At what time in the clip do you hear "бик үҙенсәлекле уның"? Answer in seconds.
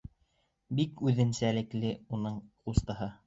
0.79-2.43